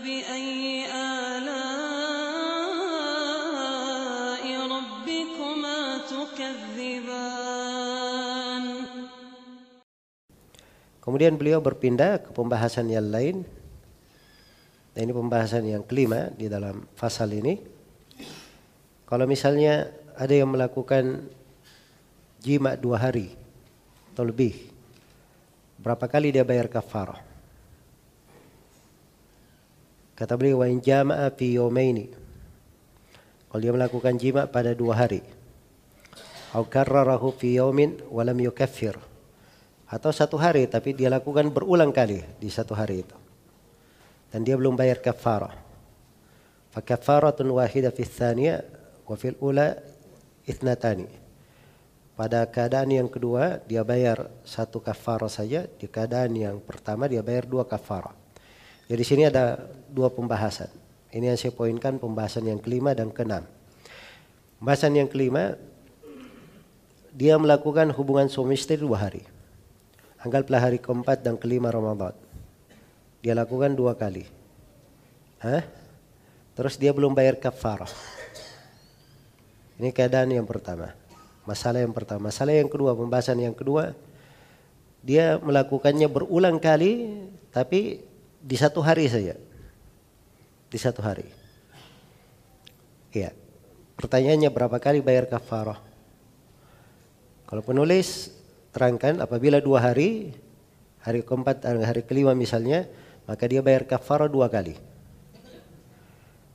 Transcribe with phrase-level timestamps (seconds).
[0.00, 1.44] فبأي آلاء
[4.48, 7.36] ربكما تكذبان
[11.06, 13.46] Kemudian beliau berpindah ke pembahasan yang lain.
[14.90, 17.62] Dan ini pembahasan yang kelima di dalam fasal ini.
[19.06, 19.86] Kalau misalnya
[20.18, 21.30] ada yang melakukan
[22.42, 23.38] jima dua hari
[24.10, 24.66] atau lebih,
[25.78, 27.29] berapa kali dia bayar kafarah?
[30.15, 32.11] Kata beliau, wa in jama'a fi yawmaini.
[33.51, 35.19] Kalau dia melakukan jima pada dua hari.
[36.55, 38.95] Au karrarahu fi yawmin wa lam yukaffir.
[39.91, 43.17] Atau satu hari tapi dia lakukan berulang kali di satu hari itu.
[44.31, 45.51] Dan dia belum bayar kafarah.
[46.71, 48.63] Fakafaratun wahida fi thaniya
[49.03, 49.75] wa fil ula
[50.47, 51.11] ithnatani.
[52.15, 57.43] Pada keadaan yang kedua dia bayar satu kafarah saja, di keadaan yang pertama dia bayar
[57.43, 58.20] dua kafarah.
[58.87, 60.71] Jadi sini ada dua pembahasan.
[61.11, 63.43] Ini yang saya poinkan pembahasan yang kelima dan keenam.
[64.57, 65.59] Pembahasan yang kelima
[67.11, 69.27] dia melakukan hubungan suami istri dua hari.
[70.23, 72.15] Anggaplah hari keempat dan kelima Ramadan.
[73.19, 74.25] Dia lakukan dua kali.
[75.43, 75.65] Hah?
[76.55, 77.89] Terus dia belum bayar kafarah.
[79.81, 80.93] Ini keadaan yang pertama.
[81.41, 82.29] Masalah yang pertama.
[82.29, 83.97] Masalah yang kedua, pembahasan yang kedua.
[85.01, 87.17] Dia melakukannya berulang kali,
[87.49, 88.05] tapi
[88.41, 89.37] di satu hari saja.
[90.67, 91.29] Di satu hari.
[93.13, 93.31] Iya.
[93.95, 95.77] Pertanyaannya berapa kali bayar kafarah?
[97.45, 98.33] Kalau penulis
[98.73, 100.33] terangkan apabila dua hari,
[101.03, 102.87] hari keempat dan hari kelima misalnya,
[103.29, 104.73] maka dia bayar kafarah dua kali.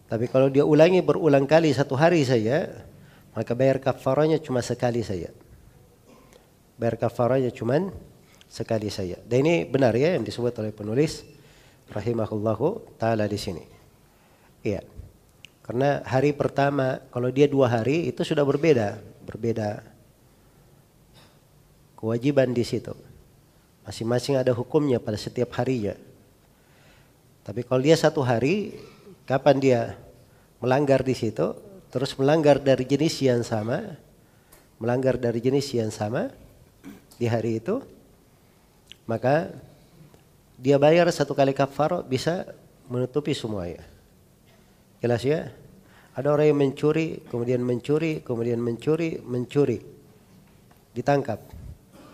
[0.06, 2.72] Tapi kalau dia ulangi berulang kali satu hari saja,
[3.36, 5.30] maka bayar kafarahnya cuma sekali saja.
[6.80, 7.92] Bayar kafarahnya cuma
[8.48, 9.20] sekali saja.
[9.26, 11.26] Dan ini benar ya yang disebut oleh penulis
[11.90, 13.64] rahimahullahu taala di sini.
[14.66, 14.82] Iya.
[15.66, 19.82] Karena hari pertama kalau dia dua hari itu sudah berbeda, berbeda
[21.98, 22.94] kewajiban di situ.
[23.82, 25.94] Masing-masing ada hukumnya pada setiap harinya.
[27.46, 28.74] Tapi kalau dia satu hari,
[29.26, 29.80] kapan dia
[30.58, 31.54] melanggar di situ,
[31.90, 33.94] terus melanggar dari jenis yang sama,
[34.82, 36.30] melanggar dari jenis yang sama
[37.18, 37.82] di hari itu,
[39.06, 39.54] maka
[40.56, 42.48] dia bayar satu kali kafar bisa
[42.88, 43.84] menutupi semuanya.
[45.04, 45.52] Jelas ya?
[46.16, 49.84] Ada orang yang mencuri, kemudian mencuri, kemudian mencuri, mencuri.
[50.96, 51.44] Ditangkap.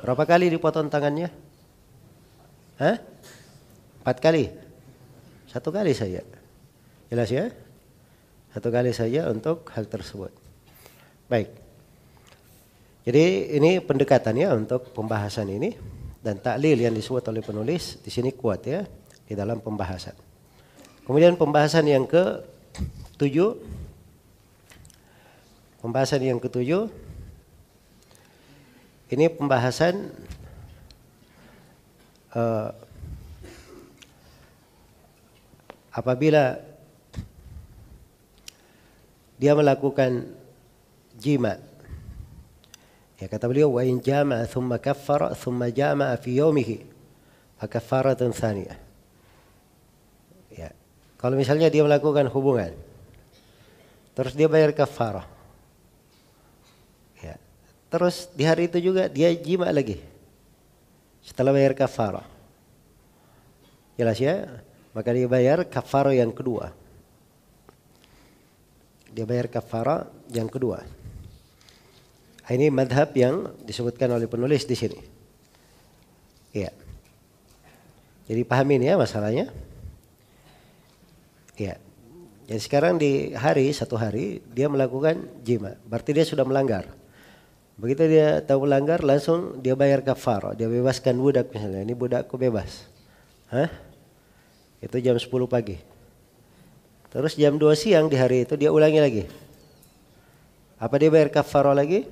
[0.02, 1.30] Berapa kali dipotong tangannya?
[2.82, 2.98] Hah?
[4.02, 4.50] Empat kali?
[5.46, 6.26] Satu kali saja.
[7.06, 7.46] Jelas ya?
[8.50, 10.34] Satu kali saja untuk hal tersebut.
[11.30, 11.54] Baik.
[13.06, 15.78] Jadi ini pendekatannya untuk pembahasan ini
[16.22, 18.86] dan taklil yang disebut oleh penulis di sini kuat ya
[19.26, 20.14] di dalam pembahasan.
[21.02, 22.46] Kemudian pembahasan yang ke
[23.18, 23.58] tujuh,
[25.82, 26.86] pembahasan yang ketujuh.
[29.12, 30.08] Ini pembahasan
[32.32, 32.72] uh,
[35.92, 36.56] apabila
[39.36, 40.32] dia melakukan
[41.20, 41.60] jima
[43.22, 46.76] ya kata beliau wa in jama'a thumma kaffara thumma jama'a fi yawmihi.
[47.62, 48.74] Fa kaffaratun thaniyah
[50.50, 50.74] ya
[51.14, 52.74] kalau misalnya dia melakukan hubungan
[54.18, 55.22] terus dia bayar kafarah
[57.22, 57.38] ya
[57.86, 60.02] terus di hari itu juga dia jima lagi.
[61.22, 62.26] Setelah bayar kafarah
[63.94, 64.50] jelas ya?
[64.90, 66.74] Maka dia bayar kafarah yang kedua.
[69.14, 70.82] Dia bayar kafarah yang kedua.
[72.50, 74.98] Ini madhab yang disebutkan oleh penulis di sini.
[76.50, 76.74] Iya.
[78.26, 79.50] Jadi pahamin ya masalahnya.
[81.54, 81.78] Iya.
[82.50, 86.90] Jadi sekarang di hari satu hari dia melakukan jima, berarti dia sudah melanggar.
[87.78, 91.86] Begitu dia tahu melanggar langsung dia bayar kafarah, dia bebaskan budak misalnya.
[91.86, 92.84] Ini budakku bebas.
[93.48, 93.70] Hah?
[94.82, 95.78] Itu jam 10 pagi.
[97.08, 99.24] Terus jam 2 siang di hari itu dia ulangi lagi.
[100.82, 102.04] Apa dia bayar kafarah lagi?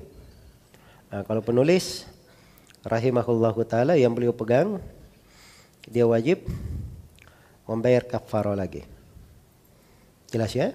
[1.11, 2.07] Nah, kalau penulis
[2.87, 4.79] rahimahullah taala yang beliau pegang
[5.91, 6.47] dia wajib
[7.67, 8.87] membayar kafarah lagi.
[10.31, 10.71] Jelas ya?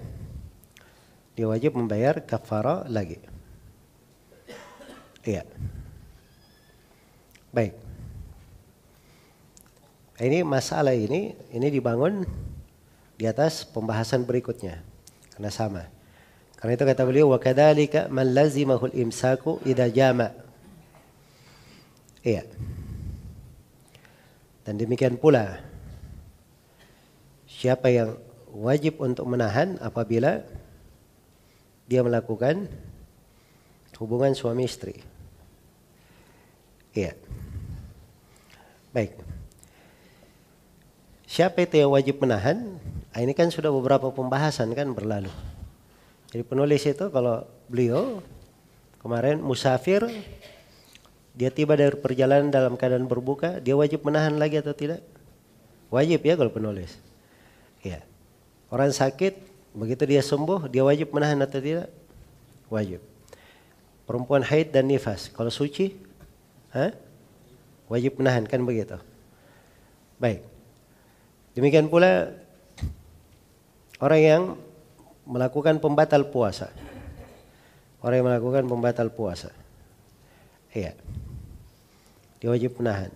[1.33, 3.17] Dia wajib membayar kafarah lagi.
[5.25, 5.41] Iya.
[7.49, 7.73] Baik.
[10.21, 12.25] Ini masalah ini ini dibangun
[13.17, 14.85] di atas pembahasan berikutnya
[15.33, 15.96] karena sama.
[16.57, 20.33] Karena itu kata beliau wa kadzalika man lazimahul imsaku idza jama.
[22.25, 22.43] Iya.
[24.65, 25.61] Dan demikian pula
[27.45, 28.17] siapa yang
[28.51, 30.41] wajib untuk menahan apabila
[31.87, 32.67] dia melakukan
[34.01, 34.97] hubungan suami istri.
[36.97, 37.13] Iya.
[38.91, 39.13] Baik.
[41.29, 42.81] Siapa itu yang wajib menahan?
[43.13, 45.29] Ah, ini kan sudah beberapa pembahasan kan berlalu.
[46.31, 48.19] Jadi penulis itu kalau beliau
[48.99, 50.03] kemarin musafir
[51.37, 55.05] dia tiba dari perjalanan dalam keadaan berbuka, dia wajib menahan lagi atau tidak?
[55.93, 56.97] Wajib ya kalau penulis.
[57.85, 58.01] Ya.
[58.73, 59.37] Orang sakit,
[59.77, 61.93] begitu dia sembuh, dia wajib menahan atau tidak?
[62.73, 63.05] Wajib.
[64.09, 65.93] Perempuan haid dan nifas, kalau suci,
[66.73, 66.89] ha?
[67.85, 68.97] wajib menahan kan begitu.
[70.17, 70.41] Baik.
[71.53, 72.33] Demikian pula
[74.01, 74.43] orang yang
[75.27, 76.71] melakukan pembatal puasa.
[77.99, 79.51] Orang yang melakukan pembatal puasa.
[80.71, 80.95] Iya
[82.37, 83.11] dia wajib menahan.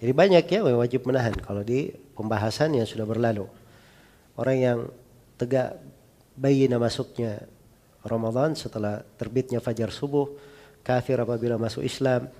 [0.00, 3.46] Jadi banyak ya yang wajib menahan kalau di pembahasan yang sudah berlalu.
[4.34, 4.78] Orang yang
[5.36, 5.76] tegak
[6.34, 7.44] bayi masuknya
[8.00, 10.32] Ramadan setelah terbitnya fajar subuh,
[10.80, 12.32] kafir apabila masuk Islam,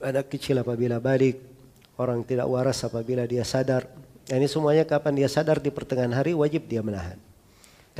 [0.00, 1.36] anak kecil apabila balik,
[2.00, 3.84] orang tidak waras apabila dia sadar.
[4.32, 7.20] Ini semuanya kapan dia sadar di pertengahan hari wajib dia menahan.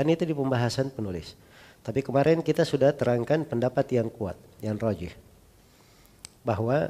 [0.00, 1.36] Kan itu di pembahasan penulis.
[1.84, 5.12] Tapi kemarin kita sudah terangkan pendapat yang kuat, yang rajih
[6.40, 6.88] bahwa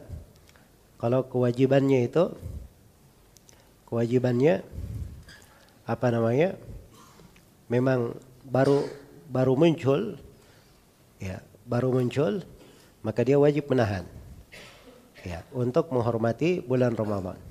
[0.94, 2.30] kalau kewajibannya itu
[3.90, 4.62] kewajibannya
[5.90, 6.54] apa namanya
[7.66, 8.14] memang
[8.46, 8.86] baru
[9.26, 10.14] baru muncul
[11.18, 12.46] ya baru muncul
[13.02, 14.06] maka dia wajib menahan
[15.26, 17.42] ya untuk menghormati bulan Ramadan.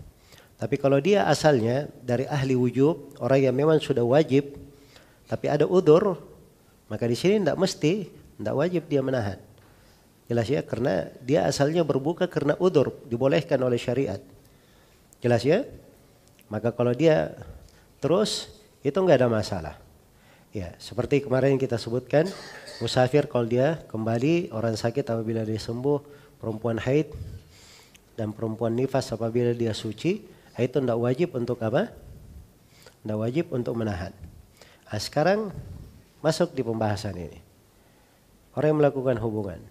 [0.56, 4.56] Tapi kalau dia asalnya dari ahli wujub, orang yang memang sudah wajib
[5.30, 6.18] tapi ada udur,
[6.90, 9.38] maka di sini tidak mesti, tidak wajib dia menahan.
[10.26, 14.18] Jelas ya, karena dia asalnya berbuka karena udur, dibolehkan oleh syariat.
[15.22, 15.70] Jelas ya?
[16.50, 17.38] Maka kalau dia
[18.02, 18.50] terus,
[18.82, 19.76] itu enggak ada masalah.
[20.50, 22.26] Ya, seperti kemarin kita sebutkan,
[22.82, 26.02] musafir kalau dia kembali, orang sakit apabila dia sembuh,
[26.42, 27.14] perempuan haid,
[28.18, 30.26] dan perempuan nifas apabila dia suci,
[30.58, 31.94] itu tidak wajib untuk apa?
[33.06, 34.29] Tidak wajib untuk menahan.
[34.90, 35.54] Nah, sekarang
[36.26, 37.40] masuk di pembahasan ini.
[38.58, 39.62] Orang yang melakukan hubungan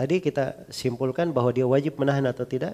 [0.00, 2.72] Tadi kita simpulkan bahwa dia wajib menahan atau tidak?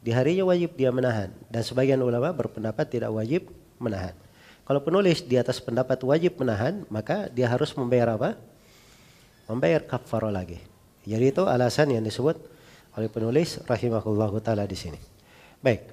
[0.00, 4.16] Di harinya wajib dia menahan dan sebagian ulama berpendapat tidak wajib menahan.
[4.64, 8.40] Kalau penulis di atas pendapat wajib menahan, maka dia harus membayar apa?
[9.52, 10.56] Membayar kafarah lagi.
[11.04, 12.40] Jadi itu alasan yang disebut
[12.96, 14.96] oleh penulis rahimahullah taala di sini.
[15.60, 15.92] Baik.